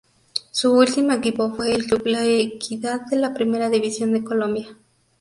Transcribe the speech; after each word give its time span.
Su 0.49 0.73
último 0.73 1.13
equipo 1.13 1.53
fue 1.55 1.75
el 1.75 1.85
club 1.85 2.07
La 2.07 2.25
Equidad 2.25 3.01
de 3.01 3.17
la 3.17 3.35
Primera 3.35 3.69
División 3.69 4.11
de 4.13 4.23
Colombia. 4.23 4.75